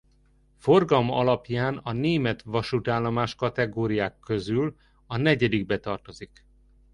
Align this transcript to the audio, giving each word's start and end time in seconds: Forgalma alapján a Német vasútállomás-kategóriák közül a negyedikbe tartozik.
Forgalma 0.57 1.15
alapján 1.15 1.77
a 1.77 1.91
Német 1.91 2.41
vasútállomás-kategóriák 2.41 4.19
közül 4.19 4.77
a 5.07 5.17
negyedikbe 5.17 5.79
tartozik. 5.79 6.45